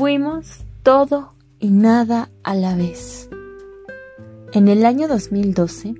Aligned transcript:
Fuimos 0.00 0.64
todo 0.82 1.34
y 1.58 1.68
nada 1.68 2.30
a 2.42 2.54
la 2.54 2.74
vez. 2.74 3.28
En 4.54 4.68
el 4.68 4.86
año 4.86 5.08
2012 5.08 5.94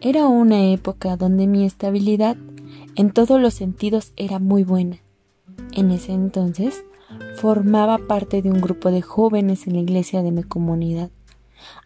era 0.00 0.26
una 0.28 0.70
época 0.70 1.14
donde 1.18 1.46
mi 1.46 1.66
estabilidad 1.66 2.38
en 2.96 3.10
todos 3.10 3.38
los 3.38 3.52
sentidos 3.52 4.14
era 4.16 4.38
muy 4.38 4.64
buena. 4.64 4.96
En 5.72 5.90
ese 5.90 6.12
entonces 6.12 6.82
formaba 7.36 7.98
parte 7.98 8.40
de 8.40 8.50
un 8.50 8.62
grupo 8.62 8.90
de 8.90 9.02
jóvenes 9.02 9.66
en 9.66 9.74
la 9.74 9.80
iglesia 9.80 10.22
de 10.22 10.32
mi 10.32 10.42
comunidad. 10.42 11.10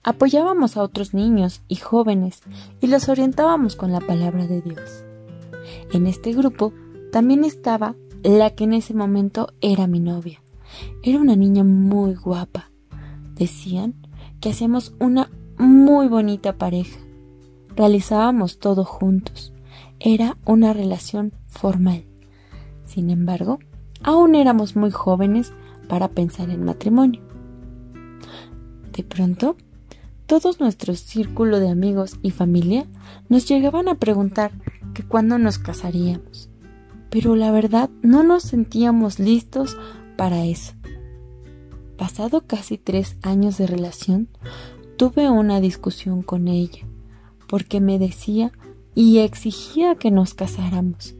Apoyábamos 0.05 0.77
a 0.77 0.85
otros 0.85 1.13
niños 1.13 1.63
y 1.67 1.75
jóvenes 1.75 2.41
y 2.81 2.87
los 2.87 3.09
orientábamos 3.09 3.75
con 3.75 3.91
la 3.91 4.01
palabra 4.01 4.47
de 4.47 4.61
Dios. 4.61 5.03
En 5.93 6.07
este 6.07 6.35
grupo 6.35 6.73
también 7.11 7.43
estaba 7.43 7.97
la 8.23 8.51
que 8.51 8.63
en 8.63 8.75
ese 8.75 8.95
momento 8.95 9.49
era 9.61 9.89
mi 9.89 9.99
novia. 9.99 10.41
Era 11.03 11.19
una 11.19 11.37
niña 11.37 11.65
muy 11.65 12.15
guapa. 12.15 12.71
Decían 13.35 13.95
que 14.41 14.51
hacíamos 14.51 14.95
una 14.99 15.31
muy 15.59 16.09
bonita 16.09 16.57
pareja. 16.57 16.99
Realizábamos 17.77 18.59
todo 18.59 18.85
juntos. 18.85 19.53
Era 20.01 20.37
una 20.45 20.73
relación 20.73 21.33
formal. 21.47 22.05
Sin 22.85 23.11
embargo, 23.11 23.59
aún 24.03 24.35
éramos 24.35 24.77
muy 24.77 24.91
jóvenes 24.91 25.53
para 25.89 26.09
pensar 26.09 26.51
en 26.51 26.65
matrimonio. 26.65 27.23
De 28.93 29.03
pronto, 29.03 29.57
todos 30.27 30.61
nuestros 30.61 31.01
círculo 31.01 31.61
de 31.61 31.69
amigos 31.69 32.19
y 32.23 32.31
familia 32.31 32.87
nos 33.29 33.49
llegaban 33.49 33.89
a 33.89 33.97
preguntar 33.97 34.53
que 34.95 35.03
cuándo 35.03 35.39
nos 35.39 35.59
casaríamos. 35.59 36.51
Pero 37.11 37.37
la 37.37 37.51
verdad 37.51 37.91
no 38.03 38.23
nos 38.23 38.43
sentíamos 38.43 39.19
listos 39.19 39.77
para 40.23 40.45
eso. 40.45 40.75
Pasado 41.97 42.47
casi 42.47 42.79
tres 42.79 43.17
años 43.23 43.59
de 43.59 43.67
relación, 43.67 44.29
tuve 44.97 45.29
una 45.29 45.61
discusión 45.61 46.23
con 46.23 46.47
ella, 46.47 46.87
porque 47.49 47.81
me 47.81 47.99
decía 47.99 48.53
y 48.95 49.19
exigía 49.19 49.97
que 49.97 50.13
nos 50.13 50.35
casáramos. 50.35 51.17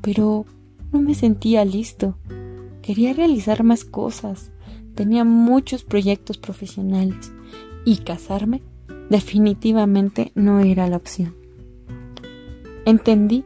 Pero 0.00 0.46
no 0.92 1.02
me 1.02 1.14
sentía 1.14 1.62
listo. 1.66 2.16
Quería 2.80 3.12
realizar 3.12 3.64
más 3.64 3.84
cosas. 3.84 4.50
Tenía 4.94 5.24
muchos 5.24 5.84
proyectos 5.84 6.38
profesionales 6.38 7.34
y 7.84 7.98
casarme 7.98 8.62
definitivamente 9.10 10.32
no 10.34 10.60
era 10.60 10.88
la 10.88 10.96
opción. 10.96 11.34
Entendí 12.86 13.44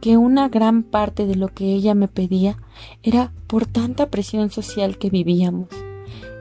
que 0.00 0.16
una 0.16 0.48
gran 0.48 0.82
parte 0.82 1.26
de 1.26 1.36
lo 1.36 1.46
que 1.46 1.72
ella 1.72 1.94
me 1.94 2.08
pedía 2.08 2.58
era 3.04 3.32
por 3.46 3.66
tanta 3.66 4.10
presión 4.10 4.50
social 4.50 4.98
que 4.98 5.10
vivíamos. 5.10 5.68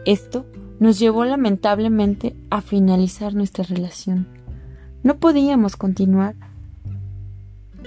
Esto 0.06 0.46
nos 0.80 1.00
llevó 1.00 1.26
lamentablemente 1.26 2.36
a 2.50 2.62
finalizar 2.62 3.34
nuestra 3.34 3.64
relación. 3.64 4.28
No 5.04 5.18
podíamos 5.18 5.76
continuar 5.76 6.36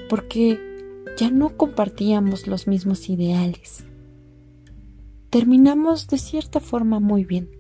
porque 0.09 0.59
ya 1.17 1.31
no 1.31 1.57
compartíamos 1.57 2.47
los 2.47 2.67
mismos 2.67 3.09
ideales. 3.09 3.85
Terminamos 5.31 6.07
de 6.07 6.19
cierta 6.19 6.61
forma 6.61 7.01
muy 7.01 7.25
bien. 7.25 7.51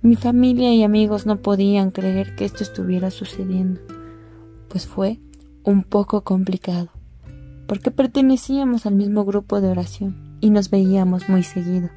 Mi 0.00 0.16
familia 0.16 0.72
y 0.72 0.82
amigos 0.82 1.26
no 1.26 1.42
podían 1.42 1.90
creer 1.90 2.34
que 2.34 2.44
esto 2.44 2.64
estuviera 2.64 3.10
sucediendo, 3.10 3.80
pues 4.68 4.86
fue 4.86 5.20
un 5.62 5.84
poco 5.84 6.24
complicado, 6.24 6.88
porque 7.68 7.92
pertenecíamos 7.92 8.86
al 8.86 8.96
mismo 8.96 9.24
grupo 9.24 9.60
de 9.60 9.68
oración 9.68 10.31
y 10.42 10.50
nos 10.50 10.68
veíamos 10.68 11.30
muy 11.30 11.42
seguido. 11.44 11.88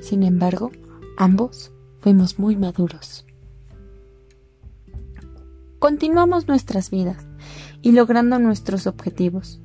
Sin 0.00 0.22
embargo, 0.24 0.70
ambos 1.16 1.72
fuimos 2.00 2.38
muy 2.38 2.56
maduros. 2.56 3.24
Continuamos 5.78 6.48
nuestras 6.48 6.90
vidas 6.90 7.26
y 7.80 7.92
logrando 7.92 8.38
nuestros 8.38 8.86
objetivos. 8.86 9.62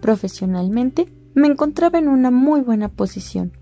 Profesionalmente, 0.00 1.06
me 1.34 1.46
encontraba 1.46 1.98
en 1.98 2.08
una 2.08 2.32
muy 2.32 2.62
buena 2.62 2.88
posición. 2.88 3.52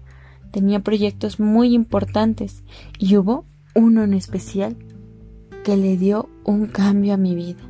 Tenía 0.53 0.81
proyectos 0.81 1.41
muy 1.41 1.75
importantes 1.75 2.62
y 2.99 3.16
hubo 3.16 3.44
uno 3.75 4.05
en 4.05 4.15
especial 4.15 4.77
que 5.65 5.77
le 5.77 5.97
dio 5.97 6.31
un 6.44 6.66
cambio 6.66 7.15
a 7.15 7.19
mi 7.19 7.34
vida. 7.34 7.60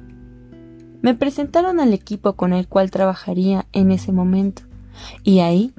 Me 1.02 1.14
presentaron 1.14 1.80
al 1.80 1.94
equipo 1.94 2.34
con 2.34 2.52
el 2.52 2.68
cual 2.68 2.90
trabajaría 2.90 3.66
en 3.72 3.90
ese 3.90 4.12
momento 4.12 4.69
y 5.22 5.40
ahí 5.40 5.72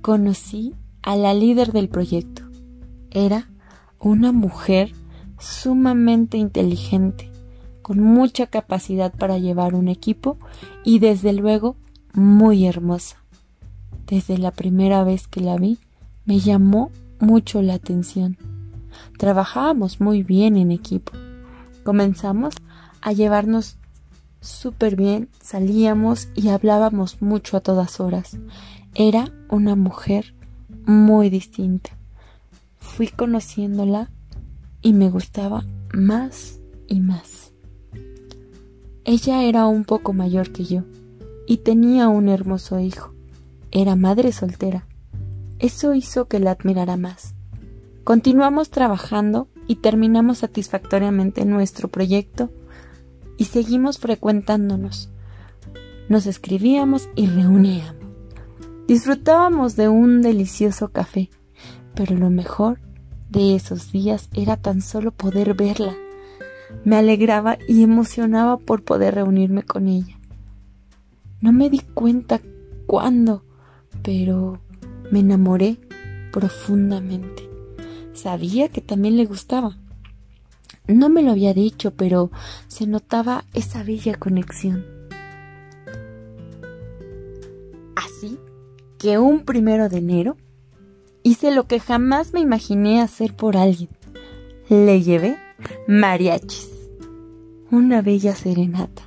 conocí 0.00 0.74
a 1.02 1.16
la 1.16 1.34
líder 1.34 1.72
del 1.72 1.88
proyecto. 1.88 2.42
Era 3.10 3.48
una 3.98 4.32
mujer 4.32 4.92
sumamente 5.38 6.36
inteligente, 6.38 7.30
con 7.82 8.00
mucha 8.00 8.46
capacidad 8.46 9.12
para 9.12 9.38
llevar 9.38 9.74
un 9.74 9.88
equipo 9.88 10.38
y 10.84 10.98
desde 10.98 11.32
luego 11.32 11.76
muy 12.14 12.66
hermosa. 12.66 13.16
Desde 14.06 14.38
la 14.38 14.50
primera 14.50 15.04
vez 15.04 15.26
que 15.26 15.40
la 15.40 15.56
vi, 15.56 15.78
me 16.24 16.38
llamó 16.38 16.90
mucho 17.18 17.62
la 17.62 17.74
atención. 17.74 18.36
Trabajábamos 19.18 20.00
muy 20.00 20.22
bien 20.22 20.56
en 20.56 20.70
equipo. 20.70 21.12
Comenzamos 21.84 22.54
a 23.00 23.12
llevarnos 23.12 23.78
súper 24.42 24.96
bien, 24.96 25.30
salíamos 25.40 26.28
y 26.34 26.48
hablábamos 26.48 27.22
mucho 27.22 27.56
a 27.56 27.60
todas 27.60 28.00
horas. 28.00 28.36
Era 28.94 29.32
una 29.48 29.76
mujer 29.76 30.34
muy 30.84 31.30
distinta. 31.30 31.96
Fui 32.78 33.08
conociéndola 33.08 34.10
y 34.82 34.92
me 34.92 35.08
gustaba 35.08 35.64
más 35.94 36.58
y 36.88 37.00
más. 37.00 37.52
Ella 39.04 39.44
era 39.44 39.66
un 39.66 39.84
poco 39.84 40.12
mayor 40.12 40.52
que 40.52 40.64
yo 40.64 40.82
y 41.46 41.58
tenía 41.58 42.08
un 42.08 42.28
hermoso 42.28 42.78
hijo. 42.80 43.14
Era 43.70 43.96
madre 43.96 44.32
soltera. 44.32 44.86
Eso 45.58 45.94
hizo 45.94 46.26
que 46.26 46.40
la 46.40 46.50
admirara 46.50 46.96
más. 46.96 47.34
Continuamos 48.04 48.70
trabajando 48.70 49.48
y 49.68 49.76
terminamos 49.76 50.38
satisfactoriamente 50.38 51.44
nuestro 51.44 51.88
proyecto 51.88 52.50
y 53.42 53.46
seguimos 53.46 53.98
frecuentándonos. 53.98 55.10
Nos 56.08 56.26
escribíamos 56.26 57.08
y 57.16 57.26
reuníamos. 57.26 57.96
Disfrutábamos 58.86 59.74
de 59.74 59.88
un 59.88 60.22
delicioso 60.22 60.92
café, 60.92 61.28
pero 61.96 62.16
lo 62.16 62.30
mejor 62.30 62.78
de 63.30 63.56
esos 63.56 63.90
días 63.90 64.28
era 64.32 64.56
tan 64.56 64.80
solo 64.80 65.10
poder 65.10 65.54
verla 65.54 65.96
me 66.84 66.96
alegraba 66.96 67.58
y 67.68 67.82
emocionaba 67.82 68.56
por 68.56 68.82
poder 68.82 69.14
reunirme 69.14 69.62
con 69.62 69.88
ella. 69.88 70.18
No 71.40 71.52
me 71.52 71.70
di 71.70 71.80
cuenta 71.80 72.40
cuándo, 72.86 73.44
pero 74.02 74.60
me 75.10 75.20
enamoré 75.20 75.78
profundamente. 76.32 77.48
Sabía 78.14 78.68
que 78.68 78.80
también 78.80 79.16
le 79.16 79.26
gustaba. 79.26 79.76
No 80.88 81.08
me 81.08 81.22
lo 81.22 81.30
había 81.30 81.54
dicho, 81.54 81.92
pero 81.92 82.30
se 82.66 82.86
notaba 82.86 83.44
esa 83.54 83.82
bella 83.82 84.14
conexión. 84.14 84.84
Así 87.94 88.38
que 88.98 89.18
un 89.18 89.44
primero 89.44 89.88
de 89.88 89.98
enero 89.98 90.36
hice 91.22 91.54
lo 91.54 91.66
que 91.66 91.78
jamás 91.78 92.32
me 92.32 92.40
imaginé 92.40 93.00
hacer 93.00 93.34
por 93.34 93.56
alguien. 93.56 93.90
Le 94.68 95.02
llevé 95.02 95.36
mariachis, 95.86 96.70
una 97.70 98.02
bella 98.02 98.34
serenata, 98.34 99.02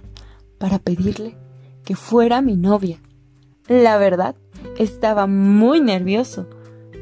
para 0.57 0.80
pedirle 0.80 1.38
que 1.83 1.95
fuera 1.95 2.42
mi 2.42 2.56
novia. 2.56 3.00
La 3.68 3.98
verdad, 3.98 4.36
estaba 4.78 5.28
muy 5.28 5.81
nervioso, 5.81 6.48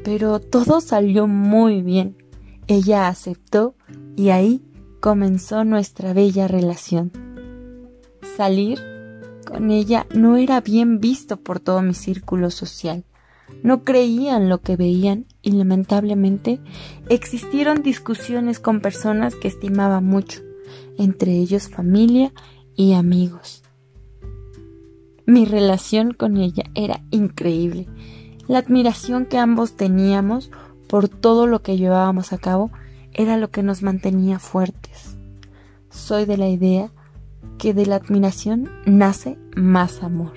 pero 0.02 0.40
todo 0.40 0.80
salió 0.80 1.26
muy 1.26 1.82
bien. 1.82 2.16
Ella 2.66 3.08
aceptó 3.08 3.74
y 4.16 4.30
ahí 4.30 4.62
comenzó 5.00 5.64
nuestra 5.64 6.12
bella 6.12 6.48
relación. 6.48 7.12
Salir 8.36 8.80
con 9.46 9.70
ella 9.70 10.06
no 10.14 10.36
era 10.36 10.60
bien 10.60 11.00
visto 11.00 11.36
por 11.36 11.60
todo 11.60 11.82
mi 11.82 11.94
círculo 11.94 12.50
social 12.50 13.04
no 13.62 13.84
creían 13.84 14.48
lo 14.48 14.60
que 14.60 14.76
veían 14.76 15.26
y 15.42 15.52
lamentablemente 15.52 16.60
existieron 17.08 17.82
discusiones 17.82 18.60
con 18.60 18.80
personas 18.80 19.34
que 19.34 19.48
estimaba 19.48 20.00
mucho, 20.00 20.42
entre 20.98 21.32
ellos 21.32 21.68
familia 21.68 22.32
y 22.74 22.94
amigos. 22.94 23.62
Mi 25.26 25.44
relación 25.46 26.12
con 26.12 26.36
ella 26.36 26.64
era 26.74 27.02
increíble. 27.10 27.88
La 28.46 28.58
admiración 28.58 29.24
que 29.24 29.38
ambos 29.38 29.76
teníamos 29.76 30.50
por 30.88 31.08
todo 31.08 31.46
lo 31.46 31.62
que 31.62 31.76
llevábamos 31.76 32.32
a 32.32 32.38
cabo 32.38 32.70
era 33.12 33.36
lo 33.36 33.50
que 33.50 33.62
nos 33.62 33.82
mantenía 33.82 34.38
fuertes. 34.38 35.16
Soy 35.90 36.24
de 36.24 36.36
la 36.36 36.48
idea 36.48 36.90
que 37.58 37.72
de 37.72 37.86
la 37.86 37.96
admiración 37.96 38.70
nace 38.84 39.38
más 39.56 40.02
amor. 40.02 40.32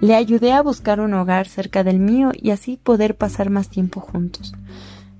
Le 0.00 0.14
ayudé 0.14 0.52
a 0.52 0.62
buscar 0.62 1.00
un 1.00 1.12
hogar 1.14 1.48
cerca 1.48 1.82
del 1.82 1.98
mío 1.98 2.30
y 2.32 2.50
así 2.50 2.76
poder 2.76 3.16
pasar 3.16 3.50
más 3.50 3.68
tiempo 3.68 4.00
juntos. 4.00 4.54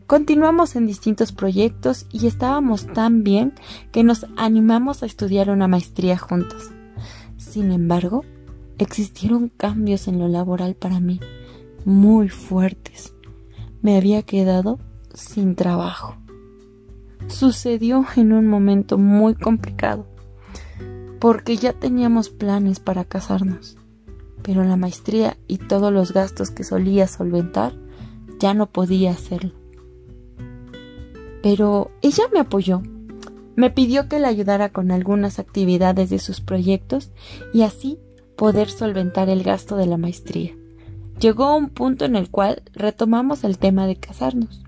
Continuamos 0.07 0.77
en 0.77 0.87
distintos 0.87 1.33
proyectos 1.33 2.07
y 2.11 2.27
estábamos 2.27 2.87
tan 2.87 3.25
bien 3.25 3.53
que 3.93 4.05
nos 4.05 4.25
animamos 4.37 5.03
a 5.03 5.07
estudiar 5.07 5.51
una 5.51 5.69
maestría 5.69 6.17
juntos. 6.17 6.71
Sin 7.37 7.73
embargo, 7.73 8.25
existieron 8.79 9.49
cambios 9.49 10.09
en 10.09 10.19
lo 10.19 10.29
laboral 10.29 10.77
para 10.77 11.01
mí, 11.01 11.21
muy 11.85 12.31
fuertes. 12.31 13.15
Me 13.83 13.97
había 13.97 14.23
quedado 14.23 14.79
sin 15.15 15.55
trabajo. 15.55 16.17
Sucedió 17.27 18.05
en 18.17 18.33
un 18.33 18.47
momento 18.47 18.99
muy 18.99 19.35
complicado, 19.35 20.07
porque 21.21 21.57
ya 21.57 21.73
teníamos 21.73 22.31
planes 22.31 22.81
para 22.81 23.05
casarnos, 23.05 23.77
pero 24.43 24.65
la 24.65 24.77
maestría 24.77 25.37
y 25.47 25.59
todos 25.59 25.93
los 25.93 26.13
gastos 26.13 26.51
que 26.51 26.65
solía 26.65 27.07
solventar 27.07 27.75
ya 28.39 28.55
no 28.55 28.71
podía 28.71 29.11
hacerlo 29.11 29.53
pero 31.43 31.91
ella 32.03 32.25
me 32.33 32.41
apoyó. 32.41 32.83
Me 33.57 33.71
pidió 33.71 34.09
que 34.09 34.21
le 34.21 34.27
ayudara 34.27 34.71
con 34.71 34.91
algunas 34.91 35.39
actividades 35.39 36.11
de 36.11 36.19
sus 36.19 36.41
proyectos 36.41 37.11
y 37.53 37.63
así 37.63 37.99
poder 38.37 38.71
solventar 38.71 39.29
el 39.29 39.43
gasto 39.43 39.77
de 39.77 39.87
la 39.87 39.97
maestría. 39.97 40.55
Llegó 41.21 41.57
un 41.57 41.69
punto 41.69 42.05
en 42.05 42.15
el 42.15 42.31
cual 42.31 42.63
retomamos 42.75 43.43
el 43.43 43.59
tema 43.59 43.87
de 43.87 43.97
casarnos. 43.97 44.63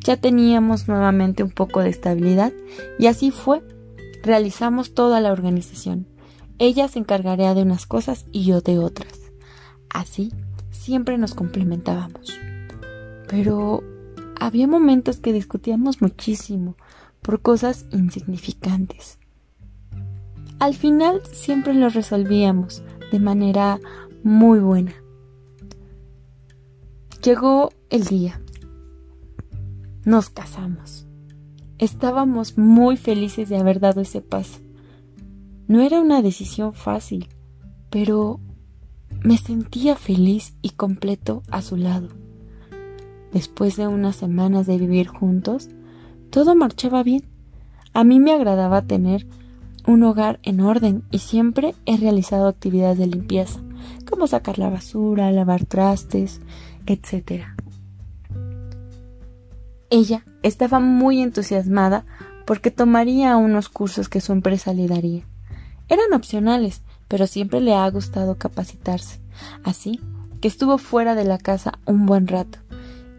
Ya 0.00 0.16
teníamos 0.16 0.86
nuevamente 0.86 1.42
un 1.42 1.50
poco 1.50 1.80
de 1.80 1.90
estabilidad 1.90 2.52
y 2.98 3.06
así 3.06 3.30
fue. 3.30 3.62
Realizamos 4.22 4.94
toda 4.94 5.20
la 5.20 5.32
organización. 5.32 6.06
Ella 6.58 6.88
se 6.88 6.98
encargaría 7.00 7.54
de 7.54 7.62
unas 7.62 7.86
cosas 7.86 8.26
y 8.30 8.44
yo 8.44 8.60
de 8.60 8.78
otras. 8.78 9.18
Así 9.88 10.32
siempre 10.70 11.18
nos 11.18 11.34
complementábamos. 11.34 12.38
Pero 13.28 13.82
había 14.38 14.66
momentos 14.66 15.18
que 15.18 15.32
discutíamos 15.32 16.00
muchísimo 16.00 16.76
por 17.20 17.42
cosas 17.42 17.86
insignificantes. 17.90 19.18
Al 20.58 20.74
final 20.74 21.22
siempre 21.32 21.74
lo 21.74 21.88
resolvíamos 21.88 22.82
de 23.10 23.18
manera 23.18 23.80
muy 24.22 24.60
buena. 24.60 24.94
Llegó 27.22 27.68
el 27.90 28.04
día. 28.04 28.40
Nos 30.06 30.30
casamos. 30.30 31.06
Estábamos 31.76 32.56
muy 32.56 32.96
felices 32.96 33.50
de 33.50 33.58
haber 33.58 33.78
dado 33.78 34.00
ese 34.00 34.22
paso. 34.22 34.60
No 35.68 35.82
era 35.82 36.00
una 36.00 36.22
decisión 36.22 36.72
fácil, 36.72 37.28
pero 37.90 38.40
me 39.22 39.36
sentía 39.36 39.96
feliz 39.96 40.54
y 40.62 40.70
completo 40.70 41.42
a 41.50 41.60
su 41.60 41.76
lado. 41.76 42.08
Después 43.34 43.76
de 43.76 43.86
unas 43.86 44.16
semanas 44.16 44.66
de 44.66 44.78
vivir 44.78 45.08
juntos, 45.08 45.68
todo 46.30 46.54
marchaba 46.54 47.02
bien. 47.02 47.24
A 47.92 48.02
mí 48.02 48.18
me 48.18 48.32
agradaba 48.32 48.80
tener 48.80 49.26
un 49.86 50.04
hogar 50.04 50.40
en 50.42 50.60
orden 50.60 51.04
y 51.10 51.18
siempre 51.18 51.74
he 51.84 51.98
realizado 51.98 52.48
actividades 52.48 52.96
de 52.96 53.08
limpieza, 53.08 53.60
como 54.08 54.26
sacar 54.26 54.58
la 54.58 54.70
basura, 54.70 55.30
lavar 55.32 55.66
trastes, 55.66 56.40
etc. 56.92 57.44
Ella 59.90 60.24
estaba 60.42 60.80
muy 60.80 61.20
entusiasmada 61.20 62.04
porque 62.46 62.70
tomaría 62.70 63.36
unos 63.36 63.68
cursos 63.68 64.08
que 64.08 64.20
su 64.20 64.32
empresa 64.32 64.72
le 64.72 64.88
daría. 64.88 65.24
Eran 65.88 66.12
opcionales, 66.12 66.82
pero 67.08 67.26
siempre 67.26 67.60
le 67.60 67.74
ha 67.74 67.88
gustado 67.90 68.38
capacitarse. 68.38 69.20
Así 69.64 70.00
que 70.40 70.48
estuvo 70.48 70.78
fuera 70.78 71.14
de 71.14 71.24
la 71.24 71.38
casa 71.38 71.78
un 71.84 72.06
buen 72.06 72.26
rato 72.26 72.58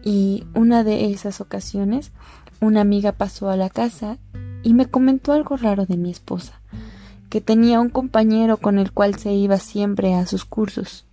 y 0.04 0.44
una 0.54 0.82
de 0.82 1.12
esas 1.12 1.40
ocasiones 1.40 2.12
una 2.60 2.80
amiga 2.80 3.12
pasó 3.12 3.50
a 3.50 3.56
la 3.56 3.70
casa 3.70 4.18
y 4.62 4.74
me 4.74 4.86
comentó 4.86 5.32
algo 5.32 5.56
raro 5.56 5.84
de 5.84 5.96
mi 5.96 6.10
esposa, 6.10 6.60
que 7.28 7.40
tenía 7.40 7.80
un 7.80 7.90
compañero 7.90 8.56
con 8.56 8.78
el 8.78 8.92
cual 8.92 9.16
se 9.16 9.32
iba 9.32 9.58
siempre 9.58 10.14
a 10.14 10.26
sus 10.26 10.44
cursos. 10.44 11.06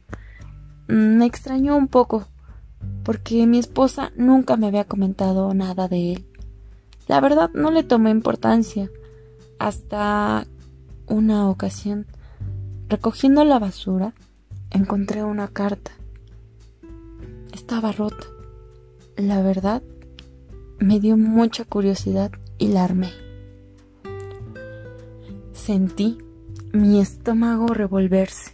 Me 0.87 1.25
extrañó 1.25 1.75
un 1.75 1.87
poco, 1.87 2.27
porque 3.09 3.47
mi 3.47 3.57
esposa 3.57 4.11
nunca 4.15 4.55
me 4.55 4.67
había 4.67 4.83
comentado 4.83 5.51
nada 5.55 5.87
de 5.87 6.13
él. 6.13 6.25
La 7.07 7.19
verdad 7.19 7.49
no 7.55 7.71
le 7.71 7.81
tomé 7.81 8.11
importancia 8.11 8.91
hasta 9.57 10.45
una 11.07 11.49
ocasión, 11.49 12.05
recogiendo 12.87 13.43
la 13.45 13.57
basura, 13.57 14.13
encontré 14.69 15.23
una 15.23 15.47
carta. 15.47 15.89
Estaba 17.51 17.91
rota. 17.91 18.27
La 19.17 19.41
verdad, 19.41 19.81
me 20.77 20.99
dio 20.99 21.17
mucha 21.17 21.65
curiosidad 21.65 22.31
y 22.59 22.67
la 22.67 22.83
armé. 22.83 23.09
Sentí 25.53 26.19
mi 26.73 27.01
estómago 27.01 27.69
revolverse. 27.69 28.51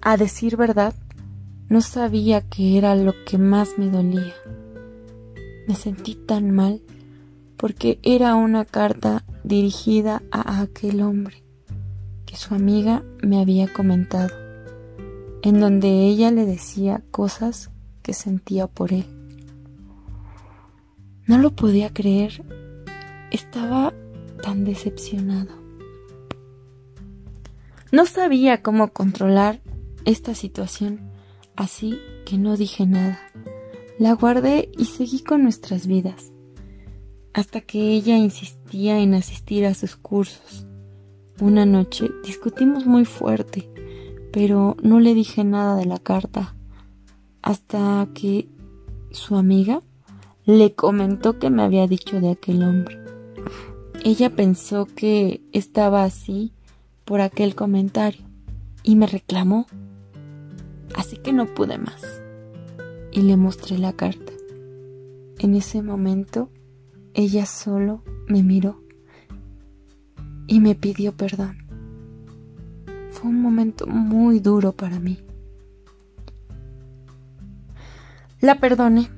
A 0.00 0.16
decir 0.16 0.56
verdad, 0.56 0.94
no 1.68 1.80
sabía 1.80 2.40
qué 2.40 2.78
era 2.78 2.94
lo 2.94 3.14
que 3.24 3.38
más 3.38 3.78
me 3.78 3.90
dolía. 3.90 4.34
Me 5.66 5.74
sentí 5.74 6.14
tan 6.14 6.50
mal 6.50 6.80
porque 7.56 7.98
era 8.02 8.34
una 8.34 8.64
carta 8.64 9.24
dirigida 9.44 10.22
a 10.30 10.60
aquel 10.60 11.02
hombre 11.02 11.42
que 12.24 12.36
su 12.36 12.54
amiga 12.54 13.02
me 13.22 13.40
había 13.40 13.72
comentado, 13.72 14.34
en 15.42 15.60
donde 15.60 15.88
ella 15.88 16.30
le 16.30 16.44
decía 16.44 17.02
cosas 17.10 17.70
que 18.02 18.12
sentía 18.12 18.66
por 18.66 18.92
él. 18.92 19.06
No 21.26 21.38
lo 21.38 21.50
podía 21.50 21.92
creer. 21.92 22.42
Estaba 23.30 23.92
tan 24.42 24.64
decepcionado. 24.64 25.54
No 27.92 28.06
sabía 28.06 28.62
cómo 28.62 28.92
controlar 28.92 29.60
esta 30.04 30.34
situación, 30.34 31.00
así 31.58 31.98
que 32.24 32.38
no 32.38 32.56
dije 32.56 32.86
nada. 32.86 33.18
La 33.98 34.12
guardé 34.12 34.70
y 34.78 34.84
seguí 34.84 35.24
con 35.24 35.42
nuestras 35.42 35.88
vidas, 35.88 36.32
hasta 37.34 37.60
que 37.60 37.90
ella 37.90 38.16
insistía 38.16 39.00
en 39.00 39.12
asistir 39.14 39.66
a 39.66 39.74
sus 39.74 39.96
cursos. 39.96 40.66
Una 41.40 41.66
noche 41.66 42.10
discutimos 42.24 42.86
muy 42.86 43.04
fuerte, 43.04 43.68
pero 44.32 44.76
no 44.84 45.00
le 45.00 45.14
dije 45.14 45.42
nada 45.42 45.74
de 45.74 45.84
la 45.84 45.98
carta, 45.98 46.54
hasta 47.42 48.08
que 48.14 48.48
su 49.10 49.34
amiga 49.34 49.82
le 50.44 50.76
comentó 50.76 51.40
que 51.40 51.50
me 51.50 51.64
había 51.64 51.88
dicho 51.88 52.20
de 52.20 52.30
aquel 52.30 52.62
hombre. 52.62 52.98
Ella 54.04 54.30
pensó 54.30 54.86
que 54.86 55.42
estaba 55.52 56.04
así 56.04 56.52
por 57.04 57.20
aquel 57.20 57.56
comentario 57.56 58.24
y 58.84 58.94
me 58.94 59.08
reclamó. 59.08 59.66
Así 60.94 61.16
que 61.16 61.32
no 61.32 61.46
pude 61.46 61.78
más 61.78 62.22
y 63.12 63.22
le 63.22 63.36
mostré 63.36 63.78
la 63.78 63.92
carta. 63.92 64.32
En 65.38 65.54
ese 65.54 65.82
momento 65.82 66.50
ella 67.14 67.46
solo 67.46 68.02
me 68.26 68.42
miró 68.42 68.82
y 70.46 70.60
me 70.60 70.74
pidió 70.74 71.16
perdón. 71.16 71.58
Fue 73.10 73.30
un 73.30 73.40
momento 73.42 73.86
muy 73.86 74.40
duro 74.40 74.72
para 74.72 74.98
mí. 75.00 75.18
La 78.40 78.60
perdoné 78.60 79.10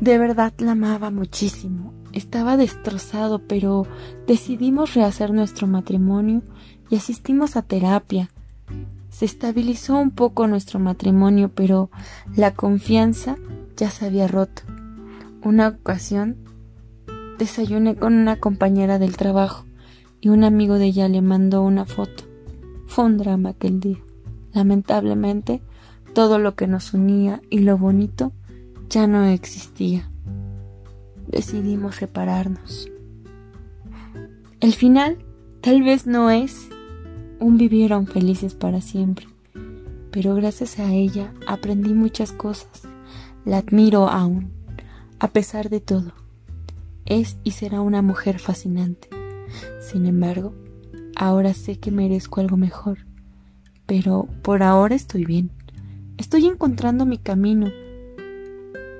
de 0.00 0.18
verdad 0.18 0.52
la 0.58 0.72
amaba 0.72 1.10
muchísimo. 1.10 1.94
Estaba 2.12 2.56
destrozado, 2.56 3.46
pero 3.46 3.86
decidimos 4.26 4.94
rehacer 4.94 5.32
nuestro 5.32 5.66
matrimonio 5.66 6.42
y 6.90 6.96
asistimos 6.96 7.56
a 7.56 7.62
terapia. 7.62 8.30
Se 9.16 9.24
estabilizó 9.24 9.96
un 9.96 10.10
poco 10.10 10.46
nuestro 10.46 10.78
matrimonio, 10.78 11.50
pero 11.54 11.88
la 12.36 12.52
confianza 12.52 13.36
ya 13.74 13.88
se 13.88 14.04
había 14.04 14.28
roto. 14.28 14.60
Una 15.42 15.68
ocasión 15.68 16.36
desayuné 17.38 17.96
con 17.96 18.12
una 18.12 18.38
compañera 18.38 18.98
del 18.98 19.16
trabajo 19.16 19.64
y 20.20 20.28
un 20.28 20.44
amigo 20.44 20.74
de 20.74 20.84
ella 20.84 21.08
le 21.08 21.22
mandó 21.22 21.62
una 21.62 21.86
foto. 21.86 22.24
Fue 22.88 23.06
un 23.06 23.16
drama 23.16 23.48
aquel 23.48 23.80
día. 23.80 23.96
Lamentablemente, 24.52 25.62
todo 26.12 26.38
lo 26.38 26.54
que 26.54 26.66
nos 26.66 26.92
unía 26.92 27.40
y 27.48 27.60
lo 27.60 27.78
bonito 27.78 28.32
ya 28.90 29.06
no 29.06 29.24
existía. 29.24 30.10
Decidimos 31.26 31.94
separarnos. 31.94 32.90
El 34.60 34.74
final 34.74 35.16
tal 35.62 35.82
vez 35.82 36.06
no 36.06 36.28
es 36.28 36.68
un 37.40 37.58
vivieron 37.58 38.06
felices 38.06 38.54
para 38.54 38.80
siempre, 38.80 39.26
pero 40.10 40.34
gracias 40.34 40.78
a 40.78 40.92
ella 40.92 41.32
aprendí 41.46 41.94
muchas 41.94 42.32
cosas. 42.32 42.82
La 43.44 43.58
admiro 43.58 44.08
aún, 44.08 44.50
a 45.18 45.28
pesar 45.28 45.68
de 45.70 45.80
todo. 45.80 46.12
Es 47.04 47.36
y 47.44 47.52
será 47.52 47.80
una 47.80 48.02
mujer 48.02 48.38
fascinante. 48.38 49.08
Sin 49.80 50.06
embargo, 50.06 50.54
ahora 51.14 51.54
sé 51.54 51.78
que 51.78 51.90
merezco 51.90 52.40
algo 52.40 52.56
mejor, 52.56 53.06
pero 53.86 54.28
por 54.42 54.62
ahora 54.62 54.94
estoy 54.94 55.24
bien. 55.24 55.50
Estoy 56.18 56.46
encontrando 56.46 57.06
mi 57.06 57.18
camino 57.18 57.68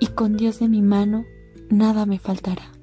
y 0.00 0.06
con 0.08 0.36
Dios 0.36 0.60
de 0.60 0.68
mi 0.68 0.82
mano 0.82 1.24
nada 1.70 2.06
me 2.06 2.18
faltará. 2.18 2.75